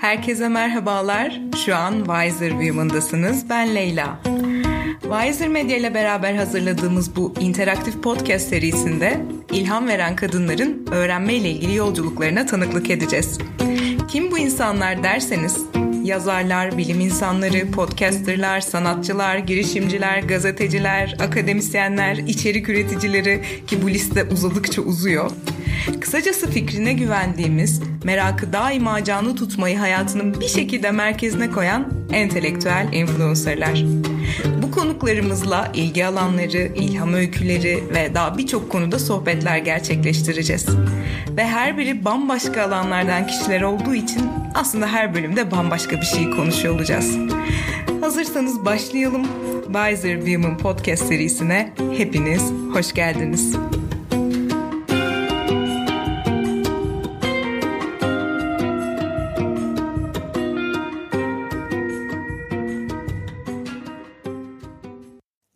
[0.00, 1.40] Herkese merhabalar.
[1.64, 3.50] Şu an Wiser Women'dasınız.
[3.50, 4.20] Ben Leyla.
[5.02, 9.20] Wiser Medya ile beraber hazırladığımız bu interaktif podcast serisinde
[9.52, 13.38] ilham veren kadınların öğrenme ile ilgili yolculuklarına tanıklık edeceğiz.
[14.08, 15.64] Kim bu insanlar derseniz
[16.04, 25.30] yazarlar, bilim insanları, podcasterlar, sanatçılar, girişimciler, gazeteciler, akademisyenler, içerik üreticileri ki bu liste uzadıkça uzuyor.
[26.00, 33.84] Kısacası fikrine güvendiğimiz, merakı daima canlı tutmayı hayatının bir şekilde merkezine koyan entelektüel influencerlar.
[34.62, 40.66] Bu konuklarımızla ilgi alanları, ilham öyküleri ve daha birçok konuda sohbetler gerçekleştireceğiz.
[41.36, 44.22] Ve her biri bambaşka alanlardan kişiler olduğu için
[44.54, 47.16] aslında her bölümde bambaşka bir şey konuşuyor olacağız.
[48.00, 49.26] Hazırsanız başlayalım.
[49.64, 52.42] Wiser Women Podcast serisine hepiniz
[52.74, 53.56] hoş geldiniz.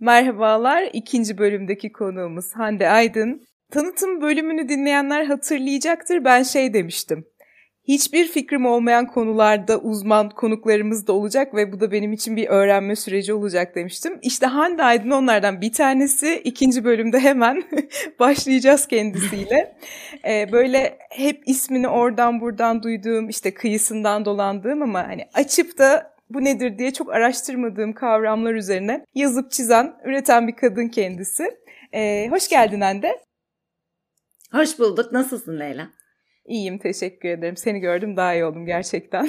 [0.04, 3.46] Merhabalar, ikinci bölümdeki konuğumuz Hande Aydın.
[3.72, 6.24] Tanıtım bölümünü dinleyenler hatırlayacaktır.
[6.24, 7.24] Ben şey demiştim.
[7.88, 12.96] Hiçbir fikrim olmayan konularda uzman konuklarımız da olacak ve bu da benim için bir öğrenme
[12.96, 14.18] süreci olacak demiştim.
[14.22, 16.40] İşte Hande Aydın onlardan bir tanesi.
[16.44, 17.64] İkinci bölümde hemen
[18.18, 19.76] başlayacağız kendisiyle.
[20.28, 26.44] Ee, böyle hep ismini oradan buradan duyduğum, işte kıyısından dolandığım ama hani açıp da bu
[26.44, 31.44] nedir diye çok araştırmadığım kavramlar üzerine yazıp çizen, üreten bir kadın kendisi.
[31.94, 33.20] Ee, hoş geldin Hande.
[34.52, 35.12] Hoş bulduk.
[35.12, 35.90] Nasılsın Leyla?
[36.46, 37.56] İyiyim, teşekkür ederim.
[37.56, 39.28] Seni gördüm, daha iyi oldum gerçekten.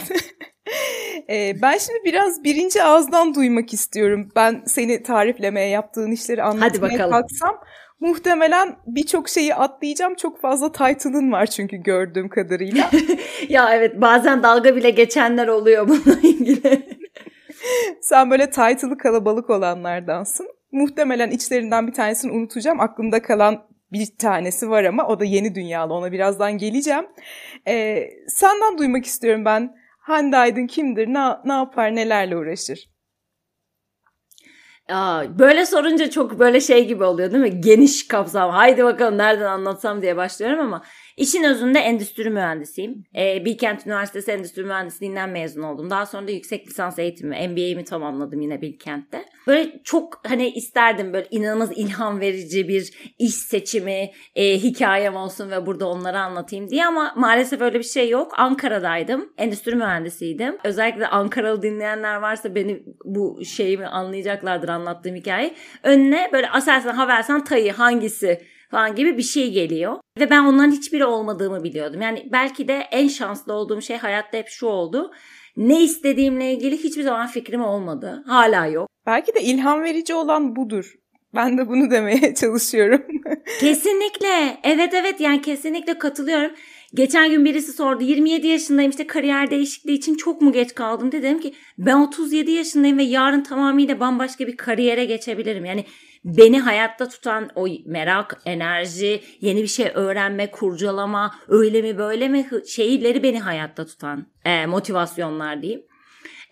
[1.29, 4.29] ee, ben şimdi biraz birinci ağızdan duymak istiyorum.
[4.35, 7.59] Ben seni tariflemeye, yaptığın işleri anlatmaya kalksam
[7.99, 10.15] muhtemelen birçok şeyi atlayacağım.
[10.15, 12.91] Çok fazla title'ın var çünkü gördüğüm kadarıyla.
[13.49, 16.95] ya evet bazen dalga bile geçenler oluyor bununla ilgili.
[18.01, 20.47] Sen böyle title'ı kalabalık olanlardansın.
[20.71, 22.79] Muhtemelen içlerinden bir tanesini unutacağım.
[22.79, 25.93] Aklımda kalan bir tanesi var ama o da yeni dünyalı.
[25.93, 27.05] Ona birazdan geleceğim.
[27.67, 29.75] Ee, senden duymak istiyorum ben.
[29.99, 31.07] Hande Aydın kimdir?
[31.07, 31.95] Ne, ne yapar?
[31.95, 32.94] Nelerle uğraşır?
[34.89, 37.61] Aa, böyle sorunca çok böyle şey gibi oluyor değil mi?
[37.61, 38.51] Geniş kapsam.
[38.51, 40.81] Haydi bakalım nereden anlatsam diye başlıyorum ama
[41.17, 43.03] İşin özünde endüstri mühendisiyim.
[43.15, 45.89] Ee, Bilkent Üniversitesi Endüstri Mühendisliğinden mezun oldum.
[45.89, 49.25] Daha sonra da yüksek lisans eğitimi, MBA'mi tamamladım yine Bilkent'te.
[49.47, 55.65] Böyle çok hani isterdim böyle inanılmaz ilham verici bir iş seçimi, e, hikayem olsun ve
[55.65, 58.31] burada onları anlatayım diye ama maalesef öyle bir şey yok.
[58.37, 59.33] Ankara'daydım.
[59.37, 60.57] Endüstri mühendisiydim.
[60.63, 65.53] Özellikle Ankaralı dinleyenler varsa beni bu şeyimi anlayacaklardır anlattığım hikaye.
[65.83, 69.99] Önüne böyle Aselsan, Havelsan, Tayı hangisi falan gibi bir şey geliyor.
[70.19, 72.01] Ve ben onların hiçbiri olmadığımı biliyordum.
[72.01, 75.11] Yani belki de en şanslı olduğum şey hayatta hep şu oldu.
[75.57, 78.23] Ne istediğimle ilgili hiçbir zaman fikrim olmadı.
[78.27, 78.89] Hala yok.
[79.05, 80.93] Belki de ilham verici olan budur.
[81.35, 83.01] Ben de bunu demeye çalışıyorum.
[83.59, 84.57] kesinlikle.
[84.63, 86.51] Evet evet yani kesinlikle katılıyorum.
[86.93, 91.39] Geçen gün birisi sordu 27 yaşındayım işte kariyer değişikliği için çok mu geç kaldım dedim
[91.39, 95.65] ki ben 37 yaşındayım ve yarın tamamıyla bambaşka bir kariyere geçebilirim.
[95.65, 95.85] Yani
[96.25, 102.45] beni hayatta tutan o merak, enerji, yeni bir şey öğrenme, kurcalama, öyle mi böyle mi
[102.67, 105.85] şeyleri beni hayatta tutan e, motivasyonlar diyeyim.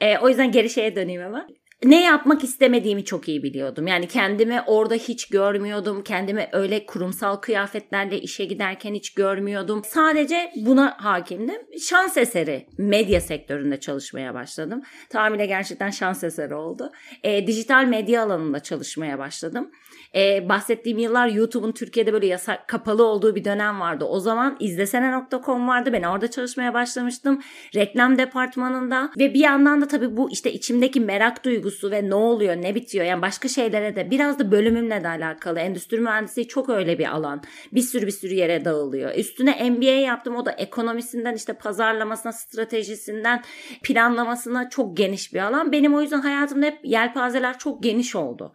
[0.02, 1.48] E, o yüzden geri şeye döneyim ama
[1.84, 3.88] ne yapmak istemediğimi çok iyi biliyordum.
[3.88, 6.04] Yani kendimi orada hiç görmüyordum.
[6.04, 9.82] Kendimi öyle kurumsal kıyafetlerle işe giderken hiç görmüyordum.
[9.86, 11.62] Sadece buna hakimdim.
[11.82, 14.82] Şans eseri medya sektöründe çalışmaya başladım.
[15.10, 16.92] Tahmine gerçekten şans eseri oldu.
[17.24, 19.72] E, dijital medya alanında çalışmaya başladım.
[20.16, 24.06] Ee, bahsettiğim yıllar YouTube'un Türkiye'de böyle yasak kapalı olduğu bir dönem vardı.
[24.06, 25.94] O zaman izlesene.com vardı.
[25.94, 27.42] Ben orada çalışmaya başlamıştım.
[27.76, 32.56] Reklam departmanında ve bir yandan da tabii bu işte içimdeki merak duygusu ve ne oluyor,
[32.56, 35.60] ne bitiyor yani başka şeylere de biraz da bölümümle de alakalı.
[35.60, 37.42] Endüstri mühendisliği çok öyle bir alan.
[37.72, 39.16] Bir sürü bir sürü yere dağılıyor.
[39.16, 40.36] Üstüne MBA yaptım.
[40.36, 43.44] O da ekonomisinden işte pazarlamasına, stratejisinden
[43.84, 45.72] planlamasına çok geniş bir alan.
[45.72, 48.54] Benim o yüzden hayatımda hep yelpazeler çok geniş oldu.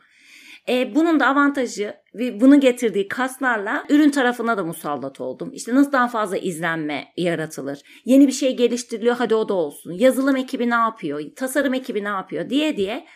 [0.68, 5.50] E, bunun da avantajı ve bunu getirdiği kaslarla ürün tarafına da musallat oldum.
[5.52, 7.80] İşte nasıl daha fazla izlenme yaratılır?
[8.04, 9.92] Yeni bir şey geliştiriliyor hadi o da olsun.
[9.92, 11.20] Yazılım ekibi ne yapıyor?
[11.36, 12.50] Tasarım ekibi ne yapıyor?
[12.50, 13.06] diye diye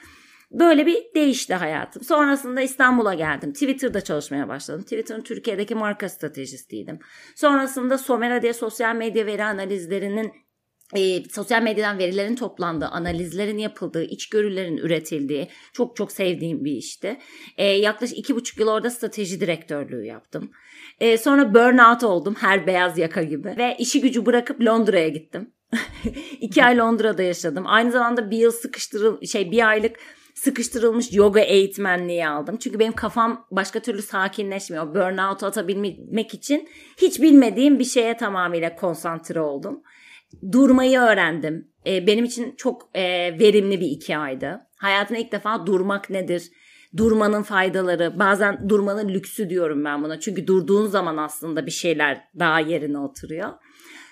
[0.52, 2.02] Böyle bir değişti hayatım.
[2.02, 3.52] Sonrasında İstanbul'a geldim.
[3.52, 4.82] Twitter'da çalışmaya başladım.
[4.82, 6.98] Twitter'ın Türkiye'deki marka stratejistiydim.
[7.36, 10.32] Sonrasında Somera diye sosyal medya veri analizlerinin
[10.96, 17.18] e, sosyal medyadan verilerin toplandığı, analizlerin yapıldığı, içgörülerin üretildiği çok çok sevdiğim bir işti.
[17.56, 20.50] E, yaklaşık iki buçuk yıl orada strateji direktörlüğü yaptım.
[21.00, 25.50] E, sonra burnout oldum her beyaz yaka gibi ve işi gücü bırakıp Londra'ya gittim.
[26.40, 27.64] iki ay Londra'da yaşadım.
[27.66, 29.96] Aynı zamanda bir yıl sıkıştırıl şey bir aylık
[30.34, 32.56] sıkıştırılmış yoga eğitmenliği aldım.
[32.56, 34.94] Çünkü benim kafam başka türlü sakinleşmiyor.
[34.94, 39.82] Burnout atabilmek için hiç bilmediğim bir şeye tamamıyla konsantre oldum.
[40.52, 41.72] Durmayı öğrendim.
[41.86, 43.02] E, benim için çok e,
[43.38, 44.60] verimli bir iki aydı.
[44.76, 46.50] Hayatımda ilk defa durmak nedir?
[46.96, 50.20] Durmanın faydaları, bazen durmanın lüksü diyorum ben buna.
[50.20, 53.48] Çünkü durduğun zaman aslında bir şeyler daha yerine oturuyor.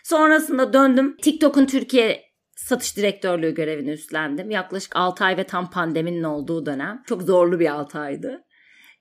[0.05, 1.17] Sonrasında döndüm.
[1.23, 2.23] TikTok'un Türkiye
[2.57, 4.51] satış direktörlüğü görevini üstlendim.
[4.51, 7.03] Yaklaşık 6 ay ve tam pandeminin olduğu dönem.
[7.07, 8.45] Çok zorlu bir 6 aydı.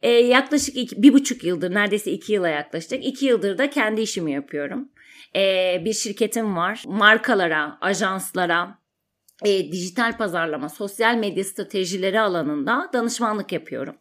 [0.02, 3.06] Ee, yaklaşık iki, bir buçuk yıldır, neredeyse iki yıla yaklaşacak.
[3.06, 4.90] iki yıldır da kendi işimi yapıyorum.
[5.36, 6.84] Ee, bir şirketim var.
[6.88, 8.80] Markalara, ajanslara,
[9.46, 13.96] e, dijital pazarlama, sosyal medya stratejileri alanında danışmanlık yapıyorum.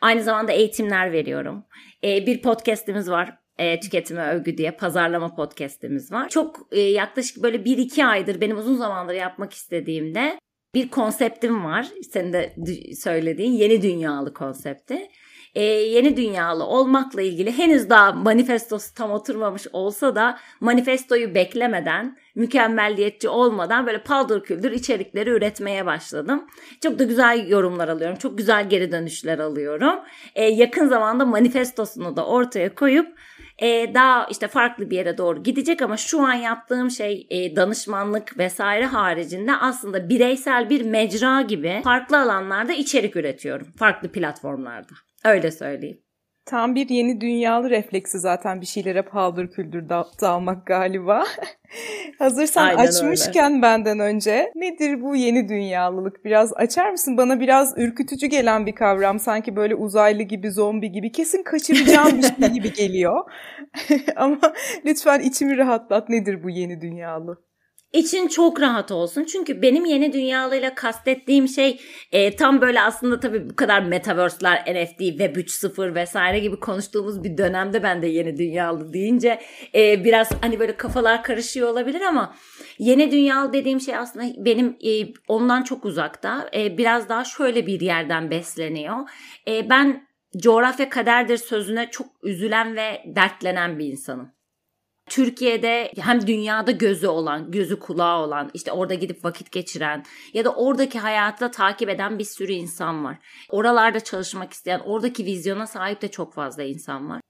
[0.00, 1.64] Aynı zamanda eğitimler veriyorum.
[2.04, 6.28] E, bir podcastimiz var e, tüketime övgü diye pazarlama podcast'imiz var.
[6.28, 10.38] Çok e, yaklaşık böyle 1-2 aydır benim uzun zamandır yapmak istediğimde
[10.74, 11.86] bir konseptim var.
[12.12, 12.54] Senin de
[12.94, 15.08] söylediğin yeni dünyalı konsepti.
[15.54, 23.28] E, yeni dünyalı olmakla ilgili henüz daha manifestosu tam oturmamış olsa da manifestoyu beklemeden, mükemmelliyetçi
[23.28, 26.46] olmadan böyle paldır küldür içerikleri üretmeye başladım.
[26.82, 28.16] Çok da güzel yorumlar alıyorum.
[28.16, 30.00] Çok güzel geri dönüşler alıyorum.
[30.34, 33.18] E, yakın zamanda manifestosunu da ortaya koyup
[33.58, 38.38] e, daha işte farklı bir yere doğru gidecek ama şu an yaptığım şey e, danışmanlık
[38.38, 43.66] vesaire haricinde aslında bireysel bir mecra gibi farklı alanlarda içerik üretiyorum.
[43.78, 45.09] Farklı platformlarda.
[45.24, 46.02] Öyle söyleyeyim.
[46.44, 49.88] Tam bir yeni dünyalı refleksi zaten bir şeylere paldır küldür
[50.20, 51.24] dalmak galiba.
[52.18, 53.62] Hazırsan Aynen açmışken öyle.
[53.62, 56.24] benden önce nedir bu yeni dünyalılık?
[56.24, 57.16] Biraz açar mısın?
[57.16, 59.18] Bana biraz ürkütücü gelen bir kavram.
[59.18, 61.12] Sanki böyle uzaylı gibi, zombi gibi.
[61.12, 63.30] Kesin kaçıracağım bir şey gibi geliyor.
[64.16, 64.38] Ama
[64.84, 66.08] lütfen içimi rahatlat.
[66.08, 67.49] Nedir bu yeni dünyalı?
[67.92, 69.24] İçin çok rahat olsun.
[69.24, 71.80] Çünkü benim yeni dünyalıyla kastettiğim şey
[72.12, 77.38] e, tam böyle aslında tabii bu kadar metaverse'ler, NFT, Web 3.0 vesaire gibi konuştuğumuz bir
[77.38, 79.40] dönemde ben de yeni dünyalı deyince
[79.74, 82.34] e, biraz hani böyle kafalar karışıyor olabilir ama
[82.78, 86.50] yeni dünyalı dediğim şey aslında benim e, ondan çok uzakta.
[86.54, 88.96] E, biraz daha şöyle bir yerden besleniyor.
[89.48, 90.06] E, ben
[90.36, 94.39] coğrafya kaderdir sözüne çok üzülen ve dertlenen bir insanım.
[95.10, 100.04] Türkiye'de hem dünyada gözü olan, gözü kulağı olan, işte orada gidip vakit geçiren
[100.34, 103.18] ya da oradaki hayatı takip eden bir sürü insan var.
[103.48, 107.20] Oralarda çalışmak isteyen, oradaki vizyona sahip de çok fazla insan var.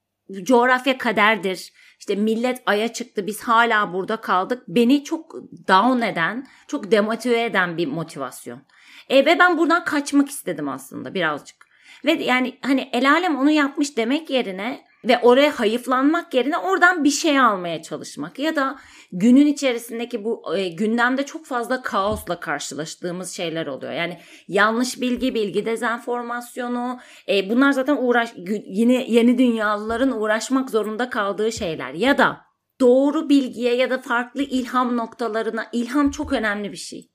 [0.42, 1.72] Coğrafya kaderdir.
[1.98, 4.62] İşte millet aya çıktı biz hala burada kaldık.
[4.68, 5.34] Beni çok
[5.68, 8.62] down eden, çok demotive eden bir motivasyon.
[9.08, 11.56] E, ve ben buradan kaçmak istedim aslında birazcık.
[12.04, 17.10] Ve yani hani el alem onu yapmış demek yerine ve oraya hayıflanmak yerine oradan bir
[17.10, 18.78] şey almaya çalışmak ya da
[19.12, 23.92] günün içerisindeki bu e, gündemde çok fazla kaosla karşılaştığımız şeyler oluyor.
[23.92, 24.18] Yani
[24.48, 26.98] yanlış bilgi, bilgi dezenformasyonu
[27.28, 28.32] e, bunlar zaten uğraş
[28.66, 32.40] yeni yeni dünyalıların uğraşmak zorunda kaldığı şeyler ya da
[32.80, 37.10] doğru bilgiye ya da farklı ilham noktalarına ilham çok önemli bir şey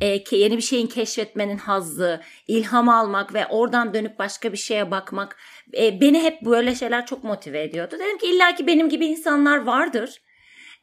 [0.00, 5.36] e, yeni bir şeyin keşfetmenin hazzı, ilham almak ve oradan dönüp başka bir şeye bakmak
[5.78, 7.96] e, beni hep böyle şeyler çok motive ediyordu.
[7.98, 10.20] Dedim ki illaki benim gibi insanlar vardır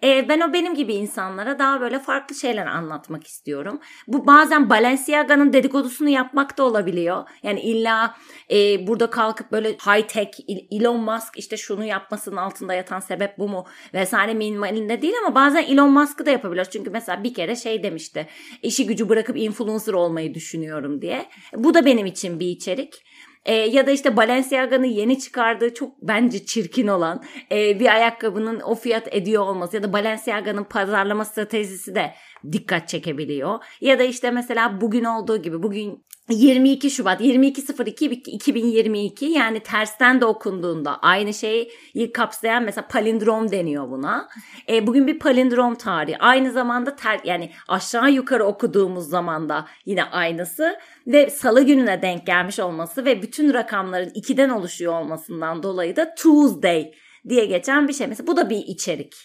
[0.04, 3.80] e, ben o benim gibi insanlara daha böyle farklı şeyler anlatmak istiyorum.
[4.08, 7.24] Bu bazen Balenciaga'nın dedikodusunu yapmak da olabiliyor.
[7.44, 8.16] Yani illa
[8.52, 10.30] e, burada kalkıp böyle high tech
[10.72, 15.64] Elon Musk işte şunu yapmasının altında yatan sebep bu mu vesaire minimalinde değil ama bazen
[15.64, 16.66] Elon Musk'ı da yapabilir.
[16.66, 18.28] Çünkü mesela bir kere şey demişti
[18.64, 21.26] işi gücü bırakıp influencer olmayı düşünüyorum diye.
[21.56, 23.04] Bu da benim için bir içerik.
[23.46, 28.76] E, ya da işte Balenciaga'nın yeni çıkardığı çok bence çirkin olan e, bir ayakkabının o
[28.76, 32.14] fiyat ediyor olması ya da Balenciaga'nın pazarlama stratejisi de
[32.52, 33.60] dikkat çekebiliyor.
[33.82, 41.00] Ya da işte mesela bugün olduğu gibi bugün 22 Şubat 22.02.2022 yani tersten de okunduğunda
[41.02, 41.72] aynı şeyi
[42.14, 44.30] kapsayan mesela palindrom deniyor buna.
[44.70, 46.18] E, bugün bir palindrom tarihi.
[46.18, 52.60] Aynı zamanda ter, yani aşağı yukarı okuduğumuz zamanda yine aynısı ve salı gününe denk gelmiş
[52.60, 56.92] olması ve bütün rakamların ikiden oluşuyor olmasından dolayı da Tuesday
[57.30, 58.08] diye geçen bir şey.
[58.08, 59.16] Mesela bu da bir içerik.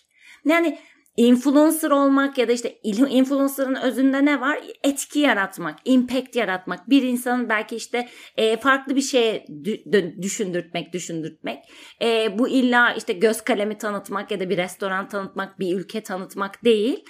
[0.45, 0.79] Yani
[1.17, 4.59] influencer olmak ya da işte influencer'ın özünde ne var?
[4.85, 6.91] Etki yaratmak, impact yaratmak.
[6.91, 9.47] Bir insanın belki işte e, farklı bir şeye
[10.23, 11.59] düşündürtmek, düşündürtmek.
[12.03, 16.65] E, bu illa işte göz kalemi tanıtmak ya da bir restoran tanıtmak, bir ülke tanıtmak
[16.65, 17.05] değil.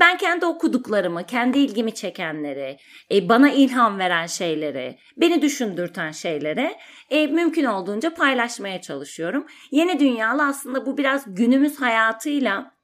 [0.00, 2.76] Ben kendi okuduklarımı, kendi ilgimi çekenleri,
[3.12, 6.76] e, bana ilham veren şeyleri, beni düşündürten şeyleri
[7.10, 9.46] e, mümkün olduğunca paylaşmaya çalışıyorum.
[9.70, 12.77] Yeni dünyalı aslında bu biraz günümüz hayatıyla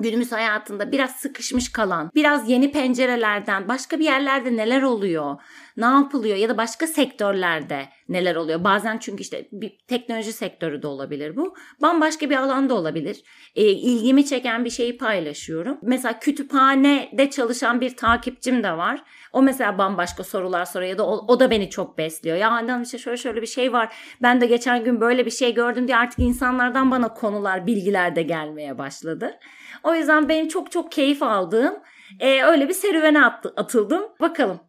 [0.00, 5.36] günümüz hayatında biraz sıkışmış kalan, biraz yeni pencerelerden başka bir yerlerde neler oluyor,
[5.76, 8.64] ne yapılıyor ya da başka sektörlerde neler oluyor.
[8.64, 11.54] Bazen çünkü işte bir teknoloji sektörü de olabilir bu.
[11.82, 13.22] Bambaşka bir alanda olabilir.
[13.54, 15.78] E, ilgimi çeken bir şeyi paylaşıyorum.
[15.82, 19.04] Mesela kütüphanede çalışan bir takipçim de var.
[19.32, 22.36] O mesela bambaşka sorular soruyor ya da o, o da beni çok besliyor.
[22.36, 23.94] Ya Handan işte şöyle şöyle bir şey var.
[24.22, 28.22] Ben de geçen gün böyle bir şey gördüm diye artık insanlardan bana konular, bilgiler de
[28.22, 29.38] gelmeye başladı.
[29.82, 31.74] O yüzden benim çok çok keyif aldığım
[32.20, 34.02] e, öyle bir serüvene attı, atıldım.
[34.20, 34.60] Bakalım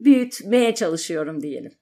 [0.00, 1.72] büyütmeye çalışıyorum diyelim.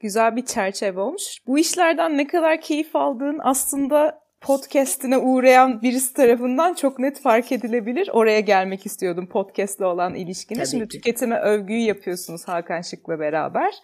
[0.00, 1.38] Güzel bir çerçeve olmuş.
[1.46, 8.10] Bu işlerden ne kadar keyif aldığın aslında podcast'ine uğrayan birisi tarafından çok net fark edilebilir.
[8.12, 10.58] Oraya gelmek istiyordum podcast'le olan ilişkini.
[10.58, 10.88] Tabii Şimdi ki.
[10.88, 13.74] tüketime övgüyü yapıyorsunuz Hakan Şık'la beraber.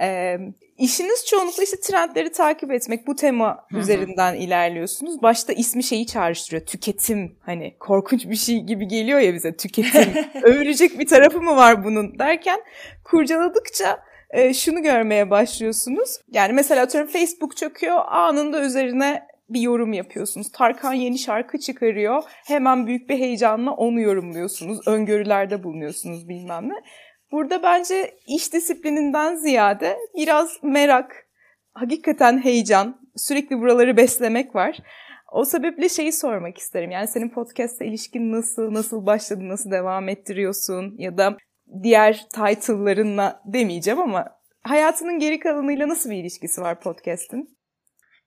[0.00, 0.38] Ee,
[0.78, 3.06] işiniz çoğunlukla işte trendleri takip etmek.
[3.06, 3.80] Bu tema Hı-hı.
[3.80, 5.22] üzerinden ilerliyorsunuz.
[5.22, 6.66] Başta ismi şeyi çağrıştırıyor.
[6.66, 7.36] Tüketim.
[7.40, 10.24] Hani korkunç bir şey gibi geliyor ya bize tüketim.
[10.42, 12.60] Övülecek bir tarafı mı var bunun derken
[13.04, 13.98] kurcaladıkça
[14.30, 16.18] e, şunu görmeye başlıyorsunuz.
[16.32, 20.52] Yani mesela atıyorum Facebook çöküyor anında üzerine bir yorum yapıyorsunuz.
[20.52, 22.22] Tarkan yeni şarkı çıkarıyor.
[22.46, 24.88] Hemen büyük bir heyecanla onu yorumluyorsunuz.
[24.88, 26.74] Öngörülerde bulunuyorsunuz bilmem ne.
[27.32, 31.26] Burada bence iş disiplininden ziyade biraz merak,
[31.74, 34.78] hakikaten heyecan, sürekli buraları beslemek var.
[35.32, 36.90] O sebeple şeyi sormak isterim.
[36.90, 41.36] Yani senin podcast'ta ilişkin nasıl, nasıl başladı, nasıl devam ettiriyorsun ya da
[41.82, 44.24] diğer title'larınla demeyeceğim ama
[44.62, 47.55] hayatının geri kalanıyla nasıl bir ilişkisi var podcast'in?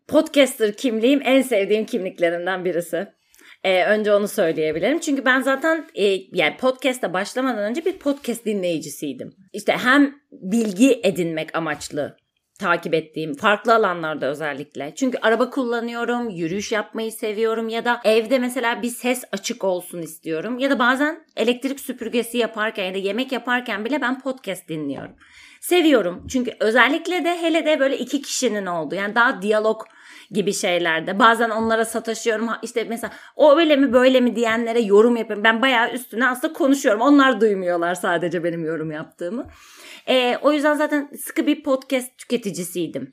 [0.09, 3.07] Podcaster kimliğim en sevdiğim kimliklerinden birisi.
[3.63, 4.99] Ee, önce onu söyleyebilirim.
[4.99, 9.33] Çünkü ben zaten e, yani podcast'a başlamadan önce bir podcast dinleyicisiydim.
[9.53, 12.17] İşte hem bilgi edinmek amaçlı
[12.59, 14.93] takip ettiğim farklı alanlarda özellikle.
[14.95, 20.59] Çünkü araba kullanıyorum, yürüyüş yapmayı seviyorum ya da evde mesela bir ses açık olsun istiyorum.
[20.59, 25.15] Ya da bazen elektrik süpürgesi yaparken ya da yemek yaparken bile ben podcast dinliyorum.
[25.61, 29.81] Seviyorum çünkü özellikle de hele de böyle iki kişinin olduğu yani daha diyalog
[30.31, 31.19] gibi şeylerde.
[31.19, 32.49] Bazen onlara sataşıyorum.
[32.61, 35.43] İşte mesela o öyle mi böyle mi diyenlere yorum yapıyorum.
[35.43, 37.01] Ben bayağı üstüne aslında konuşuyorum.
[37.01, 39.47] Onlar duymuyorlar sadece benim yorum yaptığımı.
[40.07, 43.11] E, o yüzden zaten sıkı bir podcast tüketicisiydim.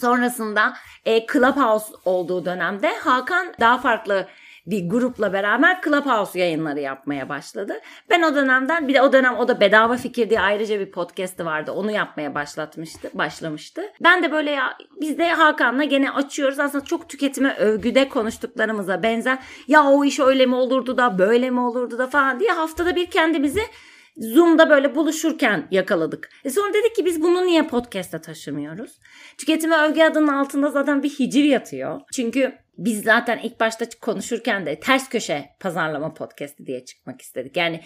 [0.00, 0.72] Sonrasında
[1.04, 4.26] e, Clubhouse olduğu dönemde Hakan daha farklı
[4.70, 7.74] bir grupla beraber Clubhouse yayınları yapmaya başladı.
[8.10, 11.44] Ben o dönemden bir de o dönem o da bedava fikir diye ayrıca bir podcast'ı
[11.44, 11.72] vardı.
[11.72, 13.82] Onu yapmaya başlatmıştı, başlamıştı.
[14.00, 16.58] Ben de böyle ya biz de Hakan'la gene açıyoruz.
[16.58, 19.38] Aslında çok tüketime övgüde konuştuklarımıza benzer.
[19.68, 23.06] Ya o iş öyle mi olurdu da böyle mi olurdu da falan diye haftada bir
[23.06, 23.62] kendimizi
[24.16, 26.30] Zoom'da böyle buluşurken yakaladık.
[26.44, 28.98] E sonra dedik ki biz bunu niye podcast'e taşımıyoruz?
[29.38, 32.00] Tüketime övgü adının altında zaten bir hiciv yatıyor.
[32.12, 37.56] Çünkü biz zaten ilk başta konuşurken de ters köşe pazarlama podcast'i diye çıkmak istedik.
[37.56, 37.80] Yani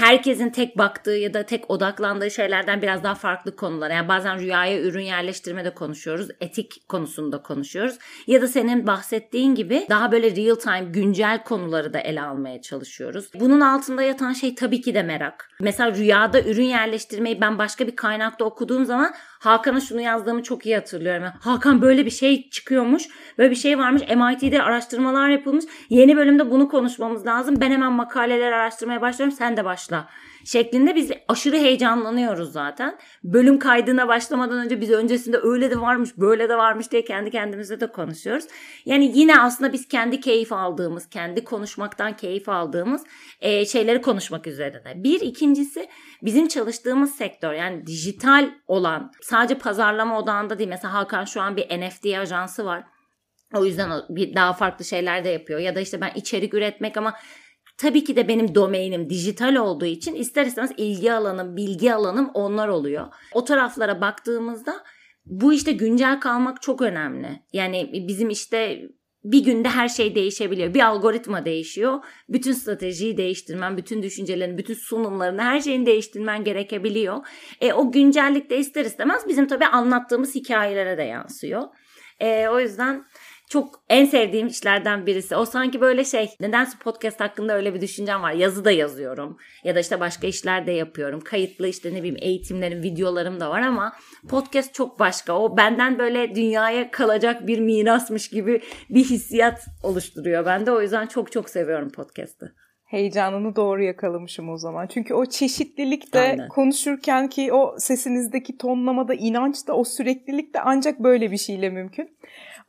[0.00, 3.90] herkesin tek baktığı ya da tek odaklandığı şeylerden biraz daha farklı konular.
[3.90, 6.28] Yani bazen rüyaya ürün yerleştirmede konuşuyoruz.
[6.40, 7.98] Etik konusunda konuşuyoruz.
[8.26, 13.28] Ya da senin bahsettiğin gibi daha böyle real time güncel konuları da ele almaya çalışıyoruz.
[13.34, 15.50] Bunun altında yatan şey tabii ki de merak.
[15.60, 20.74] Mesela rüyada ürün yerleştirmeyi ben başka bir kaynakta okuduğum zaman Hakan'a şunu yazdığımı çok iyi
[20.74, 21.24] hatırlıyorum.
[21.40, 23.08] Hakan böyle bir şey çıkıyormuş.
[23.38, 24.02] Böyle bir şey varmış.
[24.02, 25.64] MIT'de araştırmalar yapılmış.
[25.90, 27.56] Yeni bölümde bunu konuşmamız lazım.
[27.60, 29.36] Ben hemen makaleler araştırmaya başlıyorum.
[29.36, 30.08] Sen de başla
[30.44, 32.98] şeklinde biz aşırı heyecanlanıyoruz zaten.
[33.24, 37.80] Bölüm kaydına başlamadan önce biz öncesinde öyle de varmış böyle de varmış diye kendi kendimize
[37.80, 38.44] de konuşuyoruz.
[38.84, 43.02] Yani yine aslında biz kendi keyif aldığımız, kendi konuşmaktan keyif aldığımız
[43.40, 45.04] e, şeyleri konuşmak üzerine.
[45.04, 45.88] Bir ikincisi
[46.22, 50.68] bizim çalıştığımız sektör yani dijital olan sadece pazarlama odağında değil.
[50.68, 52.84] Mesela Hakan şu an bir NFT ajansı var.
[53.54, 55.60] O yüzden bir daha farklı şeyler de yapıyor.
[55.60, 57.14] Ya da işte ben içerik üretmek ama
[57.80, 62.68] tabii ki de benim domainim dijital olduğu için ister istemez ilgi alanım, bilgi alanım onlar
[62.68, 63.06] oluyor.
[63.32, 64.84] O taraflara baktığımızda
[65.26, 67.42] bu işte güncel kalmak çok önemli.
[67.52, 68.88] Yani bizim işte
[69.24, 70.74] bir günde her şey değişebiliyor.
[70.74, 71.98] Bir algoritma değişiyor.
[72.28, 77.26] Bütün stratejiyi değiştirmen, bütün düşüncelerini, bütün sunumlarını, her şeyini değiştirmen gerekebiliyor.
[77.60, 81.62] E, o güncellik de ister istemez bizim tabii anlattığımız hikayelere de yansıyor.
[82.20, 83.04] E, o yüzden
[83.50, 85.36] çok en sevdiğim işlerden birisi.
[85.36, 88.32] O sanki böyle şey nedense podcast hakkında öyle bir düşüncem var.
[88.32, 91.20] Yazı da yazıyorum ya da işte başka işler de yapıyorum.
[91.20, 93.92] Kayıtlı işte ne bileyim eğitimlerim, videolarım da var ama
[94.28, 95.38] podcast çok başka.
[95.38, 100.72] O benden böyle dünyaya kalacak bir mirasmış gibi bir hissiyat oluşturuyor bende.
[100.72, 102.54] O yüzden çok çok seviyorum podcast'ı
[102.90, 104.86] heyecanını doğru yakalamışım o zaman.
[104.86, 106.48] Çünkü o çeşitlilik de Aynen.
[106.48, 112.16] konuşurken ki o sesinizdeki tonlamada inanç da o süreklilik de ancak böyle bir şeyle mümkün.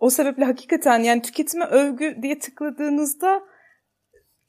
[0.01, 3.41] O sebeple hakikaten yani tüketime övgü diye tıkladığınızda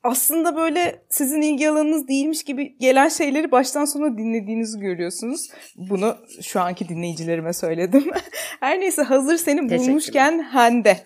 [0.03, 5.51] aslında böyle sizin ilgi alanınız değilmiş gibi gelen şeyleri baştan sona dinlediğinizi görüyorsunuz.
[5.77, 8.05] Bunu şu anki dinleyicilerime söyledim.
[8.61, 10.97] Her neyse hazır seni bulmuşken Hande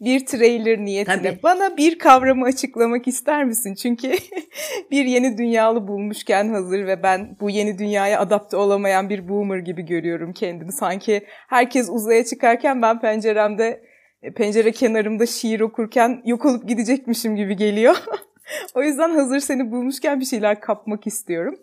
[0.00, 1.42] bir trailer niyetine Tabii.
[1.42, 3.74] bana bir kavramı açıklamak ister misin?
[3.74, 4.12] Çünkü
[4.90, 9.82] bir yeni dünyalı bulmuşken hazır ve ben bu yeni dünyaya adapte olamayan bir boomer gibi
[9.82, 10.72] görüyorum kendimi.
[10.72, 13.93] Sanki herkes uzaya çıkarken ben penceremde
[14.36, 17.96] pencere kenarımda şiir okurken yok olup gidecekmişim gibi geliyor.
[18.74, 21.58] o yüzden hazır seni bulmuşken bir şeyler kapmak istiyorum.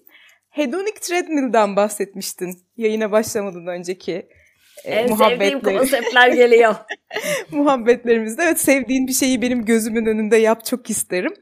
[0.49, 4.27] Hedonic Treadmill'den bahsetmiştin yayına başlamadan önceki
[4.85, 6.75] e, en sevdiğim konseptler geliyor.
[7.51, 8.43] muhabbetlerimizde.
[8.43, 11.33] Evet sevdiğin bir şeyi benim gözümün önünde yap çok isterim.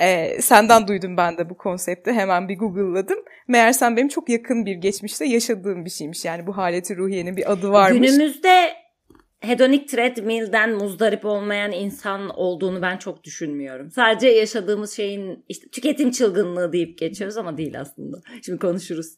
[0.00, 2.12] Ee, senden duydum ben de bu konsepti.
[2.12, 3.18] Hemen bir Google'ladım.
[3.48, 6.24] Meğersem benim çok yakın bir geçmişte yaşadığım bir şeymiş.
[6.24, 8.10] Yani bu haleti ruhiyenin bir adı varmış.
[8.10, 8.83] Günümüzde
[9.46, 13.90] hedonik treadmill'den muzdarip olmayan insan olduğunu ben çok düşünmüyorum.
[13.90, 18.22] Sadece yaşadığımız şeyin işte tüketim çılgınlığı deyip geçiyoruz ama değil aslında.
[18.42, 19.16] Şimdi konuşuruz.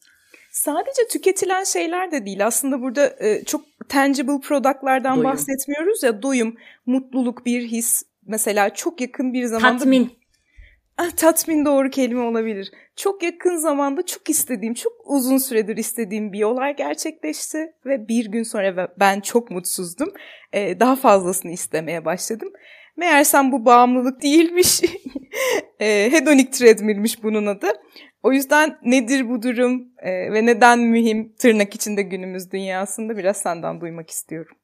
[0.50, 2.46] Sadece tüketilen şeyler de değil.
[2.46, 5.30] Aslında burada e, çok tangible productlardan doyum.
[5.30, 6.22] bahsetmiyoruz ya.
[6.22, 6.56] Doyum,
[6.86, 8.02] mutluluk, bir his.
[8.26, 9.78] Mesela çok yakın bir zamanda...
[9.78, 10.10] Tatmin.
[10.98, 12.70] Ah, tatmin doğru kelime olabilir.
[12.96, 18.42] Çok yakın zamanda çok istediğim, çok uzun süredir istediğim bir olay gerçekleşti ve bir gün
[18.42, 20.12] sonra ben çok mutsuzdum.
[20.52, 22.52] Ee, daha fazlasını istemeye başladım.
[22.96, 24.80] Meğersem bu bağımlılık değilmiş.
[25.80, 27.66] e, hedonik treadmill'miş bunun adı.
[28.22, 33.80] O yüzden nedir bu durum e, ve neden mühim tırnak içinde günümüz dünyasında biraz senden
[33.80, 34.56] duymak istiyorum.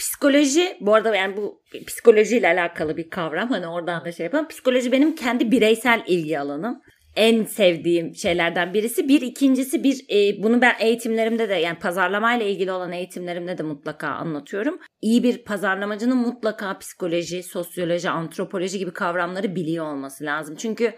[0.00, 4.48] Psikoloji bu arada yani bu psikolojiyle alakalı bir kavram hani oradan da şey yapalım.
[4.48, 6.80] Psikoloji benim kendi bireysel ilgi alanım.
[7.16, 9.08] En sevdiğim şeylerden birisi.
[9.08, 14.08] Bir ikincisi bir e, bunu ben eğitimlerimde de yani pazarlamayla ilgili olan eğitimlerimde de mutlaka
[14.08, 14.78] anlatıyorum.
[15.00, 20.56] İyi bir pazarlamacının mutlaka psikoloji, sosyoloji, antropoloji gibi kavramları biliyor olması lazım.
[20.56, 20.92] Çünkü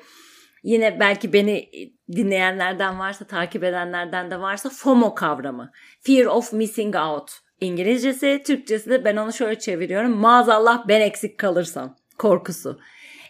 [0.63, 1.69] yine belki beni
[2.17, 5.71] dinleyenlerden varsa, takip edenlerden de varsa FOMO kavramı.
[6.01, 7.31] Fear of missing out.
[7.63, 10.17] İngilizcesi, Türkçesi de ben onu şöyle çeviriyorum.
[10.17, 12.79] Maazallah ben eksik kalırsam korkusu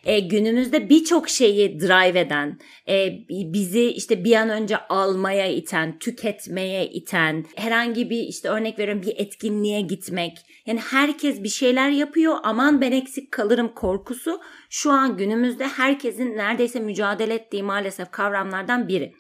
[0.05, 6.87] e, günümüzde birçok şeyi drive eden, e, bizi işte bir an önce almaya iten, tüketmeye
[6.87, 10.38] iten, herhangi bir işte örnek veriyorum bir etkinliğe gitmek.
[10.66, 14.40] Yani herkes bir şeyler yapıyor aman ben eksik kalırım korkusu
[14.71, 19.14] şu an günümüzde herkesin neredeyse mücadele ettiği maalesef kavramlardan biri.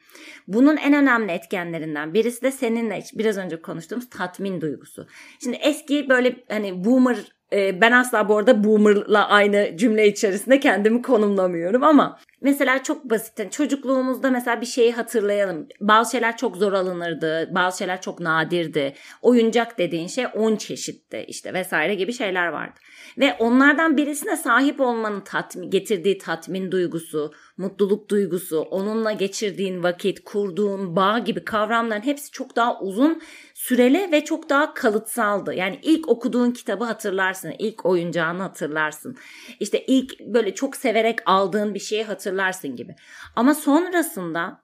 [0.48, 5.06] Bunun en önemli etkenlerinden birisi de seninle biraz önce konuştuğumuz tatmin duygusu.
[5.42, 7.16] Şimdi eski böyle hani boomer
[7.52, 13.38] e, ben asla bu arada boomer'la aynı cümle içerisinde kendimi konumlamıyorum ama mesela çok basit.
[13.38, 15.66] Yani çocukluğumuzda mesela bir şeyi hatırlayalım.
[15.80, 17.50] Bazı şeyler çok zor alınırdı.
[17.54, 18.94] Bazı şeyler çok nadirdi.
[19.22, 22.80] Oyuncak dediğin şey 10 çeşitti işte vesaire gibi şeyler vardı.
[23.18, 30.96] Ve onlardan birisine sahip olmanın tatmin, getirdiği tatmin duygusu, mutluluk duygusu, onunla geçirdiğin vakit, kurduğun
[30.96, 33.22] bağ gibi kavramların hepsi çok daha uzun
[33.54, 35.54] süreli ve çok daha kalıtsaldı.
[35.54, 39.16] Yani ilk okuduğun kitabı hatırlarsın, ilk oyuncağını hatırlarsın.
[39.60, 42.31] İşte ilk böyle çok severek aldığın bir şeyi hatırlarsın
[42.76, 42.94] gibi.
[43.36, 44.62] Ama sonrasında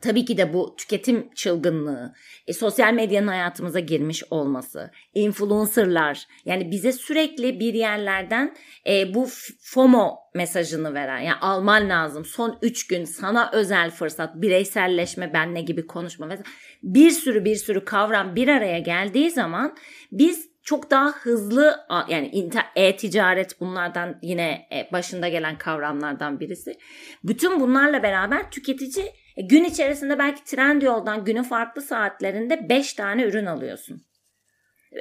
[0.00, 2.14] Tabii ki de bu tüketim çılgınlığı,
[2.46, 9.28] e, sosyal medyanın hayatımıza girmiş olması, influencerlar yani bize sürekli bir yerlerden e, bu
[9.60, 15.86] FOMO mesajını veren yani alman lazım son 3 gün sana özel fırsat bireyselleşme benle gibi
[15.86, 16.38] konuşma ve
[16.82, 19.76] bir sürü bir sürü kavram bir araya geldiği zaman
[20.12, 26.78] biz çok daha hızlı yani e-ticaret bunlardan yine e, başında gelen kavramlardan birisi.
[27.24, 33.46] Bütün bunlarla beraber tüketici e, gün içerisinde belki Trendyol'dan günün farklı saatlerinde 5 tane ürün
[33.46, 34.02] alıyorsun.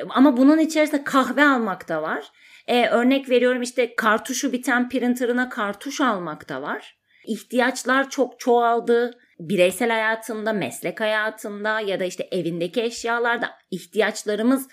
[0.10, 2.32] Ama bunun içerisinde kahve almak da var.
[2.68, 6.98] Ee, örnek veriyorum işte kartuşu biten printerına kartuş almak da var.
[7.28, 9.20] İhtiyaçlar çok çoğaldı.
[9.40, 14.68] Bireysel hayatında, meslek hayatında ya da işte evindeki eşyalarda ihtiyaçlarımız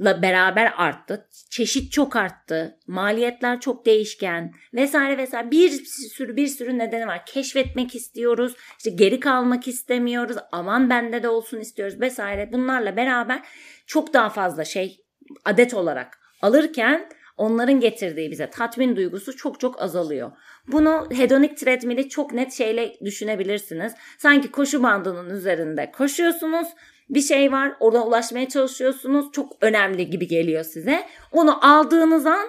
[0.00, 1.28] beraber arttı.
[1.50, 2.78] Çeşit çok arttı.
[2.86, 5.70] Maliyetler çok değişken vesaire vesaire bir
[6.14, 7.26] sürü bir sürü nedeni var.
[7.26, 8.54] Keşfetmek istiyoruz.
[8.78, 10.36] İşte geri kalmak istemiyoruz.
[10.52, 12.52] Aman bende de olsun istiyoruz vesaire.
[12.52, 13.42] Bunlarla beraber
[13.86, 15.04] çok daha fazla şey
[15.44, 20.32] adet olarak alırken onların getirdiği bize tatmin duygusu çok çok azalıyor.
[20.66, 23.92] Bunu hedonik treadmill'i çok net şeyle düşünebilirsiniz.
[24.18, 26.68] Sanki koşu bandının üzerinde koşuyorsunuz
[27.10, 31.06] bir şey var orada ulaşmaya çalışıyorsunuz çok önemli gibi geliyor size.
[31.32, 32.48] Onu aldığınız an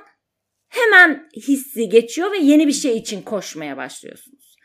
[0.70, 4.56] hemen hissi geçiyor ve yeni bir şey için koşmaya başlıyorsunuz.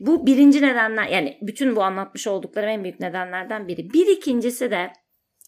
[0.00, 3.92] Bu birinci nedenler yani bütün bu anlatmış olduklarım en büyük nedenlerden biri.
[3.92, 4.92] Bir ikincisi de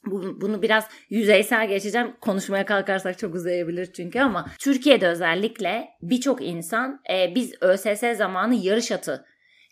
[0.06, 2.16] bu, bunu biraz yüzeysel geçeceğim.
[2.20, 8.92] Konuşmaya kalkarsak çok uzayabilir çünkü ama Türkiye'de özellikle birçok insan e, biz ÖSS zamanı yarış
[8.92, 9.24] atı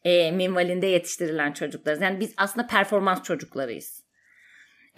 [0.05, 2.01] e, minvalinde yetiştirilen çocuklarız.
[2.01, 4.02] Yani biz aslında performans çocuklarıyız.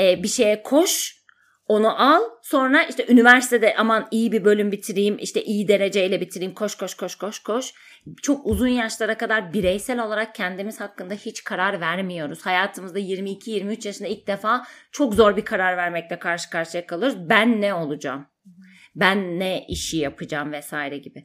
[0.01, 1.25] E, bir şeye koş,
[1.67, 6.75] onu al sonra işte üniversitede aman iyi bir bölüm bitireyim işte iyi dereceyle bitireyim koş
[6.75, 7.75] koş koş koş koş.
[8.23, 12.47] Çok uzun yaşlara kadar bireysel olarak kendimiz hakkında hiç karar vermiyoruz.
[12.47, 17.29] Hayatımızda 22-23 yaşında ilk defa çok zor bir karar vermekle karşı karşıya kalıyoruz.
[17.29, 18.27] Ben ne olacağım?
[18.97, 21.25] Ben ne işi yapacağım vesaire gibi.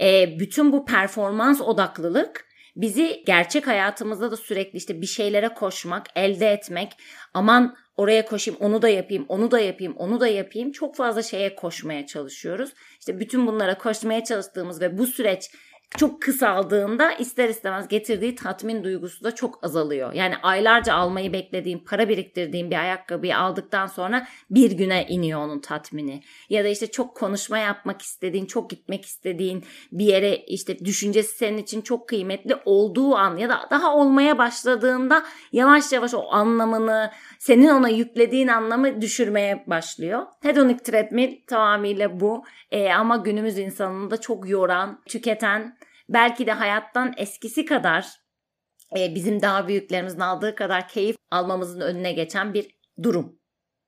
[0.00, 2.46] E, bütün bu performans odaklılık
[2.76, 6.92] bizi gerçek hayatımızda da sürekli işte bir şeylere koşmak, elde etmek,
[7.34, 10.72] aman oraya koşayım, onu da yapayım, onu da yapayım, onu da yapayım.
[10.72, 12.70] Çok fazla şeye koşmaya çalışıyoruz.
[13.00, 15.50] İşte bütün bunlara koşmaya çalıştığımız ve bu süreç
[15.96, 20.12] çok kısaldığında ister istemez getirdiği tatmin duygusu da çok azalıyor.
[20.12, 26.22] Yani aylarca almayı beklediğim, para biriktirdiğim bir ayakkabıyı aldıktan sonra bir güne iniyor onun tatmini.
[26.50, 31.58] Ya da işte çok konuşma yapmak istediğin, çok gitmek istediğin bir yere işte düşüncesi senin
[31.58, 37.68] için çok kıymetli olduğu an ya da daha olmaya başladığında yavaş yavaş o anlamını, senin
[37.68, 40.22] ona yüklediğin anlamı düşürmeye başlıyor.
[40.42, 42.44] Hedonic treadmill tamamıyla bu.
[42.70, 45.76] E, ama günümüz insanını da çok yoran, tüketen,
[46.08, 48.06] belki de hayattan eskisi kadar
[48.98, 53.38] e, bizim daha büyüklerimizin aldığı kadar keyif almamızın önüne geçen bir durum.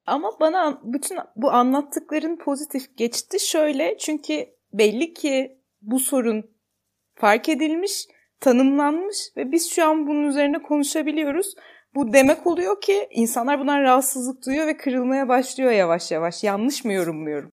[0.07, 6.57] Ama bana bütün bu anlattıkların pozitif geçti şöyle çünkü belli ki bu sorun
[7.15, 8.07] fark edilmiş,
[8.41, 11.55] tanımlanmış ve biz şu an bunun üzerine konuşabiliyoruz.
[11.95, 16.45] Bu demek oluyor ki insanlar bundan rahatsızlık duyuyor ve kırılmaya başlıyor yavaş yavaş.
[16.45, 17.51] Yanlış mı yorumluyorum?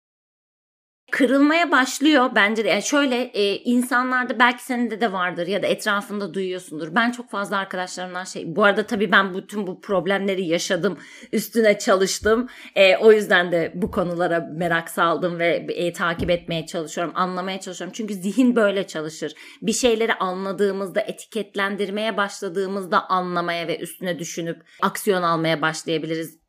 [1.13, 2.69] Kırılmaya başlıyor bence de.
[2.69, 6.95] Yani şöyle e, insanlarda belki senin de vardır ya da etrafında duyuyorsundur.
[6.95, 10.97] Ben çok fazla arkadaşlarımdan şey bu arada tabii ben bütün bu problemleri yaşadım.
[11.31, 12.49] Üstüne çalıştım.
[12.75, 17.13] E, o yüzden de bu konulara merak saldım ve e, takip etmeye çalışıyorum.
[17.15, 17.93] Anlamaya çalışıyorum.
[17.97, 19.33] Çünkü zihin böyle çalışır.
[19.61, 26.39] Bir şeyleri anladığımızda etiketlendirmeye başladığımızda anlamaya ve üstüne düşünüp aksiyon almaya başlayabiliriz.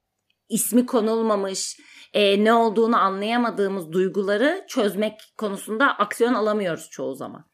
[0.48, 1.77] İsmi konulmamış
[2.14, 7.44] e, ne olduğunu anlayamadığımız duyguları çözmek konusunda aksiyon alamıyoruz çoğu zaman.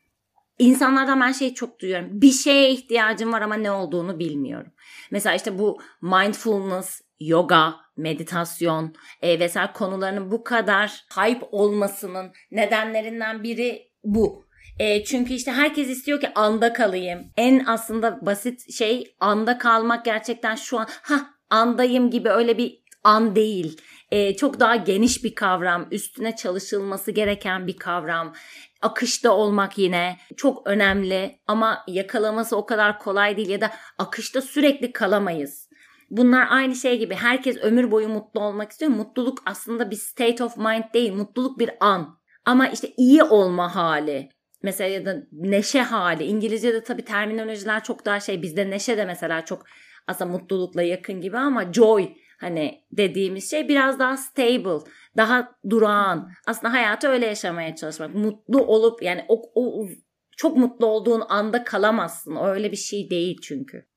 [0.59, 2.09] İnsanlardan ben şey çok duyuyorum.
[2.13, 4.73] Bir şeye ihtiyacım var ama ne olduğunu bilmiyorum.
[5.11, 13.91] Mesela işte bu mindfulness, yoga, meditasyon e, vesaire konularının bu kadar hype olmasının nedenlerinden biri
[14.05, 14.45] bu.
[14.79, 17.33] E, çünkü işte herkes istiyor ki anda kalayım.
[17.37, 23.37] En aslında basit şey anda kalmak gerçekten şu an ha andayım gibi öyle bir an
[23.37, 28.35] değil e, çok daha geniş bir kavram, üstüne çalışılması gereken bir kavram.
[28.83, 34.93] Akışta olmak yine çok önemli ama yakalaması o kadar kolay değil ya da akışta sürekli
[34.93, 35.71] kalamayız.
[36.11, 38.91] Bunlar aynı şey gibi herkes ömür boyu mutlu olmak istiyor.
[38.91, 42.21] Mutluluk aslında bir state of mind değil, mutluluk bir an.
[42.45, 44.29] Ama işte iyi olma hali,
[44.63, 46.25] mesela ya da neşe hali.
[46.25, 48.43] İngilizce'de tabii terminolojiler çok daha şey.
[48.43, 49.65] Bizde neşe de mesela çok
[50.07, 52.09] aslında mutlulukla yakın gibi ama joy
[52.41, 56.31] hani dediğimiz şey biraz daha stable, daha durağan.
[56.47, 58.15] Aslında hayatı öyle yaşamaya çalışmak.
[58.15, 59.89] Mutlu olup yani o, o
[60.37, 62.37] çok mutlu olduğun anda kalamazsın.
[62.37, 63.91] Öyle bir şey değil çünkü.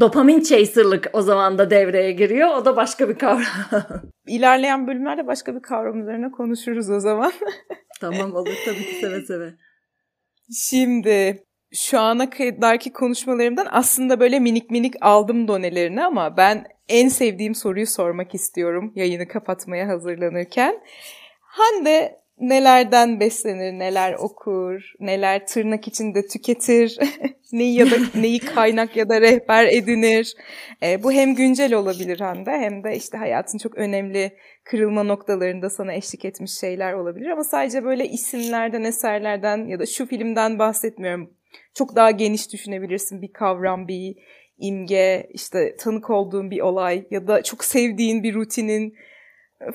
[0.00, 2.48] Dopamin chaser'lık o zaman da devreye giriyor.
[2.48, 3.70] O da başka bir kavram.
[4.26, 7.32] İlerleyen bölümlerde başka bir kavram üzerine konuşuruz o zaman.
[8.00, 9.54] tamam olur tabii ki seve seve.
[10.52, 17.54] Şimdi şu ana kadarki konuşmalarımdan aslında böyle minik minik aldım donelerini ama ben en sevdiğim
[17.54, 20.80] soruyu sormak istiyorum yayını kapatmaya hazırlanırken.
[21.40, 26.98] Hande nelerden beslenir, neler okur, neler tırnak içinde tüketir,
[27.52, 30.34] neyi ya da neyi kaynak ya da rehber edinir.
[30.82, 35.92] E, bu hem güncel olabilir Hande hem de işte hayatın çok önemli kırılma noktalarında sana
[35.92, 41.30] eşlik etmiş şeyler olabilir ama sadece böyle isimlerden, eserlerden ya da şu filmden bahsetmiyorum.
[41.74, 44.16] Çok daha geniş düşünebilirsin bir kavram, bir
[44.58, 48.94] imge, işte tanık olduğun bir olay ya da çok sevdiğin bir rutinin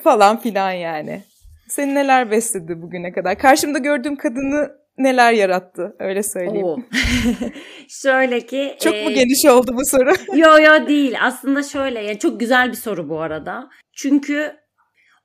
[0.02, 1.22] falan filan yani.
[1.68, 3.38] Seni neler besledi bugüne kadar?
[3.38, 6.86] Karşımda gördüğüm kadını neler yarattı öyle söyleyeyim.
[7.88, 8.76] şöyle ki.
[8.80, 9.04] Çok e...
[9.04, 10.10] mu geniş oldu bu soru?
[10.38, 13.70] yo yo değil aslında şöyle yani çok güzel bir soru bu arada.
[13.92, 14.56] Çünkü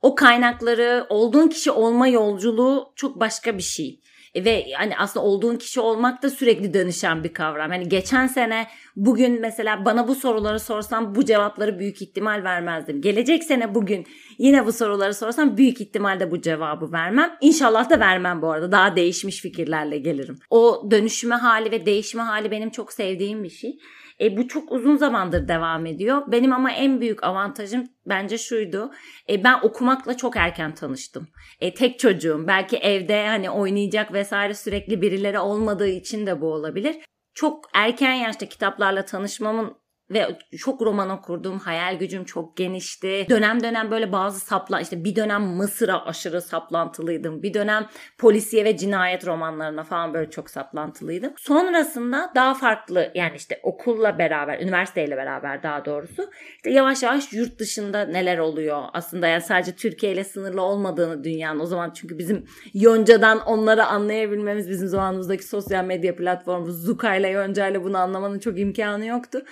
[0.02, 4.00] o kaynakları olduğun kişi olma yolculuğu çok başka bir şey.
[4.38, 7.72] E, ve hani aslında olduğun kişi olmak da sürekli dönüşen bir kavram.
[7.72, 13.00] Yani geçen sene bugün mesela bana bu soruları sorsam bu cevapları büyük ihtimal vermezdim.
[13.00, 14.06] Gelecek sene bugün
[14.38, 17.36] yine bu soruları sorsam büyük ihtimalle bu cevabı vermem.
[17.40, 18.72] İnşallah da vermem bu arada.
[18.72, 20.38] Daha değişmiş fikirlerle gelirim.
[20.50, 23.78] O dönüşme hali ve değişme hali benim çok sevdiğim bir şey.
[24.20, 26.22] E, bu çok uzun zamandır devam ediyor.
[26.26, 28.90] Benim ama en büyük avantajım bence şuydu.
[29.28, 31.28] E, ben okumakla çok erken tanıştım.
[31.60, 32.44] E, tek çocuğum.
[32.46, 36.96] Belki evde hani oynayacak vesaire sürekli birileri olmadığı için de bu olabilir.
[37.34, 39.74] Çok erken yaşta kitaplarla tanışmamın
[40.10, 41.58] ve çok roman okurdum.
[41.58, 43.26] Hayal gücüm çok genişti.
[43.30, 47.42] Dönem dönem böyle bazı sapla işte bir dönem Mısır'a aşırı saplantılıydım.
[47.42, 47.86] Bir dönem
[48.18, 51.32] polisiye ve cinayet romanlarına falan böyle çok saplantılıydım.
[51.36, 57.58] Sonrasında daha farklı yani işte okulla beraber, üniversiteyle beraber daha doğrusu işte yavaş yavaş yurt
[57.58, 58.82] dışında neler oluyor.
[58.92, 62.44] Aslında yani sadece Türkiye ile sınırlı olmadığını dünyanın o zaman çünkü bizim
[62.74, 68.58] Yonca'dan onları anlayabilmemiz bizim zamanımızdaki sosyal medya platformu Zuka ile Yonca ile bunu anlamanın çok
[68.58, 69.42] imkanı yoktu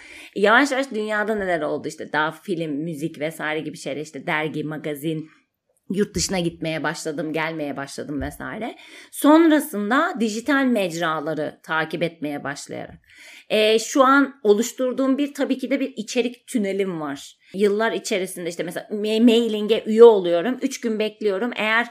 [0.46, 5.28] yavaş yavaş dünyada neler oldu işte daha film, müzik vesaire gibi şeyler işte dergi, magazin,
[5.90, 8.76] yurt dışına gitmeye başladım, gelmeye başladım vesaire.
[9.11, 12.96] Sonrasında dijital mecraları takip etmeye başlayarak.
[13.48, 17.37] E, şu an oluşturduğum bir tabii ki de bir içerik tünelim var.
[17.54, 20.59] Yıllar içerisinde işte mesela mailing'e üye oluyorum.
[20.62, 21.50] Üç gün bekliyorum.
[21.56, 21.87] Eğer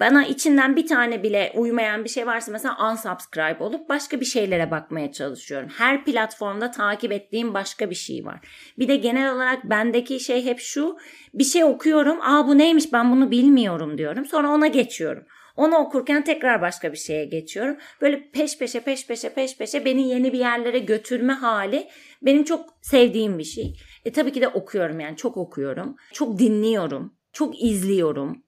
[0.00, 4.70] bana içinden bir tane bile uymayan bir şey varsa mesela unsubscribe olup başka bir şeylere
[4.70, 5.68] bakmaya çalışıyorum.
[5.68, 8.40] Her platformda takip ettiğim başka bir şey var.
[8.78, 10.96] Bir de genel olarak bendeki şey hep şu.
[11.34, 12.18] Bir şey okuyorum.
[12.20, 14.26] Aa bu neymiş ben bunu bilmiyorum diyorum.
[14.26, 15.24] Sonra ona geçiyorum.
[15.56, 17.76] Onu okurken tekrar başka bir şeye geçiyorum.
[18.00, 21.88] Böyle peş peşe peş peşe peş peşe beni yeni bir yerlere götürme hali
[22.22, 23.76] benim çok sevdiğim bir şey.
[24.04, 25.96] E tabii ki de okuyorum yani çok okuyorum.
[26.12, 27.14] Çok dinliyorum.
[27.32, 28.42] Çok izliyorum.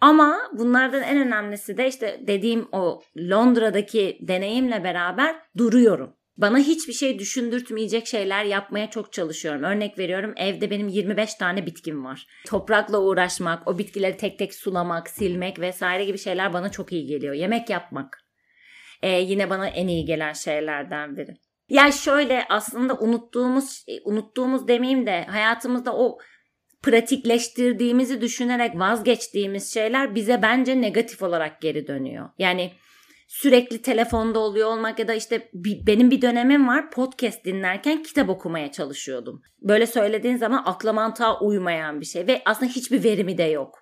[0.00, 6.16] Ama bunlardan en önemlisi de işte dediğim o Londra'daki deneyimle beraber duruyorum.
[6.36, 9.62] Bana hiçbir şey düşündürtmeyecek şeyler yapmaya çok çalışıyorum.
[9.62, 12.26] Örnek veriyorum evde benim 25 tane bitkim var.
[12.46, 17.34] Toprakla uğraşmak, o bitkileri tek tek sulamak, silmek vesaire gibi şeyler bana çok iyi geliyor.
[17.34, 18.30] Yemek yapmak
[19.02, 21.36] ee, yine bana en iyi gelen şeylerden biri.
[21.68, 26.18] Ya şöyle aslında unuttuğumuz, unuttuğumuz demeyeyim de hayatımızda o
[26.82, 32.28] pratikleştirdiğimizi düşünerek vazgeçtiğimiz şeyler bize bence negatif olarak geri dönüyor.
[32.38, 32.72] Yani
[33.28, 35.50] sürekli telefonda oluyor olmak ya da işte
[35.86, 39.42] benim bir dönemim var podcast dinlerken kitap okumaya çalışıyordum.
[39.62, 43.78] Böyle söylediğin zaman akla mantığa uymayan bir şey ve aslında hiçbir verimi de yok.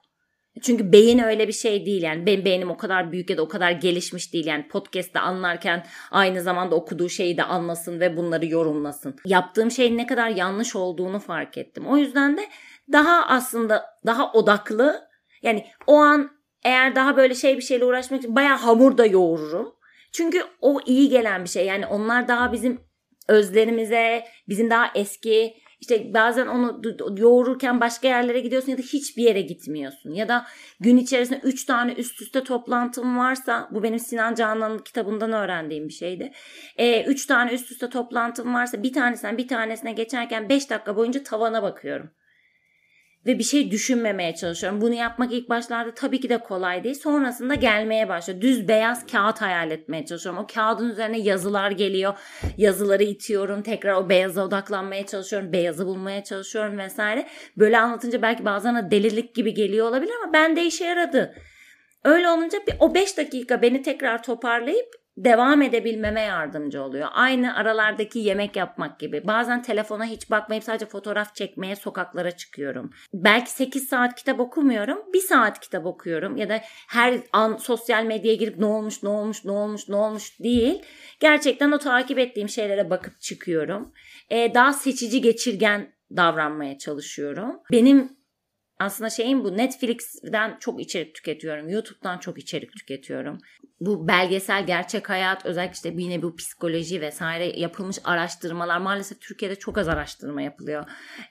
[0.63, 3.49] Çünkü beyin öyle bir şey değil yani benim beynim o kadar büyük ya da o
[3.49, 9.17] kadar gelişmiş değil yani podcast'te anlarken aynı zamanda okuduğu şeyi de anlasın ve bunları yorumlasın.
[9.25, 11.87] Yaptığım şeyin ne kadar yanlış olduğunu fark ettim.
[11.87, 12.49] O yüzden de
[12.93, 15.09] daha aslında daha odaklı
[15.43, 16.31] yani o an
[16.65, 19.75] eğer daha böyle şey bir şeyle uğraşmak için bayağı hamur da yoğururum.
[20.13, 21.67] Çünkü o iyi gelen bir şey.
[21.67, 22.81] Yani onlar daha bizim
[23.29, 26.83] özlerimize, bizim daha eski işte bazen onu
[27.17, 30.15] yoğururken başka yerlere gidiyorsun ya da hiçbir yere gitmiyorsun.
[30.15, 30.47] Ya da
[30.81, 35.93] gün içerisinde 3 tane üst üste toplantım varsa bu benim Sinan Canan'ın kitabından öğrendiğim bir
[35.93, 36.33] şeydi.
[36.35, 36.35] 3
[36.79, 41.23] e, üç tane üst üste toplantım varsa bir tanesinden bir tanesine geçerken 5 dakika boyunca
[41.23, 42.11] tavana bakıyorum
[43.29, 44.81] ve bir şey düşünmemeye çalışıyorum.
[44.81, 46.95] Bunu yapmak ilk başlarda tabii ki de kolay değil.
[46.95, 48.41] Sonrasında gelmeye başlıyor.
[48.41, 50.45] Düz beyaz kağıt hayal etmeye çalışıyorum.
[50.45, 52.15] O kağıdın üzerine yazılar geliyor.
[52.57, 53.63] Yazıları itiyorum.
[53.63, 55.53] Tekrar o beyaza odaklanmaya çalışıyorum.
[55.53, 57.27] Beyazı bulmaya çalışıyorum vesaire.
[57.57, 61.35] Böyle anlatınca belki bazen delilik gibi geliyor olabilir ama ben de işe yaradı.
[62.05, 64.89] Öyle olunca bir, o 5 dakika beni tekrar toparlayıp
[65.25, 67.09] devam edebilmeme yardımcı oluyor.
[67.13, 69.27] Aynı aralardaki yemek yapmak gibi.
[69.27, 72.91] Bazen telefona hiç bakmayıp sadece fotoğraf çekmeye sokaklara çıkıyorum.
[73.15, 74.99] Belki 8 saat kitap okumuyorum.
[75.15, 79.45] 1 saat kitap okuyorum ya da her an sosyal medyaya girip ne olmuş ne olmuş
[79.45, 80.83] ne olmuş ne olmuş değil.
[81.21, 83.93] Gerçekten o takip ettiğim şeylere bakıp çıkıyorum.
[84.31, 87.61] Ee, daha seçici geçirgen davranmaya çalışıyorum.
[87.73, 88.18] Benim
[88.79, 91.69] aslında şeyim bu Netflix'ten çok içerik tüketiyorum.
[91.69, 93.39] YouTube'dan çok içerik tüketiyorum.
[93.81, 99.79] Bu belgesel gerçek hayat özellikle işte yine bu psikoloji vesaire yapılmış araştırmalar maalesef Türkiye'de çok
[99.79, 100.85] az araştırma yapılıyor.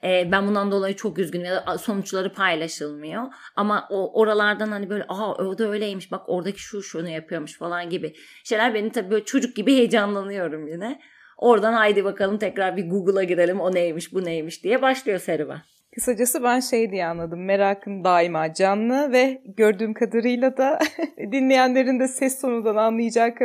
[0.04, 3.24] Ee, ben bundan dolayı çok üzgünüm ya da sonuçları paylaşılmıyor.
[3.56, 7.90] Ama o oralardan hani böyle aa o da öyleymiş bak oradaki şu şunu yapıyormuş falan
[7.90, 11.02] gibi şeyler beni tabii böyle çocuk gibi heyecanlanıyorum yine.
[11.38, 15.62] Oradan haydi bakalım tekrar bir Google'a girelim o neymiş bu neymiş diye başlıyor serüven.
[15.98, 17.46] Kısacası ben şey diye anladım.
[17.46, 20.80] Merakın daima canlı ve gördüğüm kadarıyla da
[21.18, 23.36] dinleyenlerin de ses tonundan anlayacağı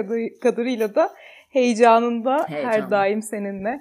[0.42, 1.14] kadarıyla da
[1.50, 2.72] heyecanında Heyecanlı.
[2.72, 3.80] her daim seninle.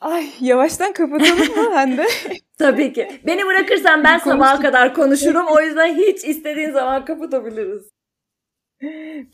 [0.00, 2.06] Ay yavaştan kapatalım mı Hande?
[2.58, 3.08] Tabii ki.
[3.26, 5.46] Beni bırakırsan ben sabaha kadar konuşurum.
[5.46, 7.90] O yüzden hiç istediğin zaman kapatabiliriz.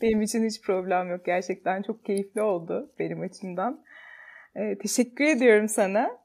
[0.01, 1.25] Benim için hiç problem yok.
[1.25, 3.83] Gerçekten çok keyifli oldu benim açımdan.
[4.55, 6.24] Ee, teşekkür ediyorum sana.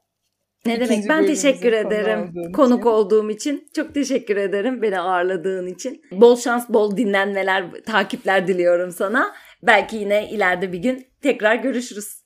[0.65, 1.09] Ne demek?
[1.09, 2.89] Ben teşekkür ederim konu konuk için.
[2.89, 3.69] olduğum için.
[3.75, 6.01] Çok teşekkür ederim beni ağırladığın için.
[6.11, 9.35] Bol şans, bol dinlenmeler, takipler diliyorum sana.
[9.63, 12.21] Belki yine ileride bir gün tekrar görüşürüz.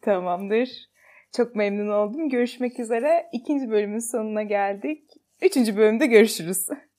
[0.00, 0.68] Tamamdır.
[1.36, 2.28] Çok memnun oldum.
[2.28, 3.26] Görüşmek üzere.
[3.32, 5.02] İkinci bölümün sonuna geldik.
[5.42, 6.66] Üçüncü bölümde görüşürüz.